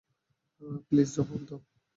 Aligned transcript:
Please 0.87 1.09
জবাব 1.15 1.41
দাও। 1.47 1.59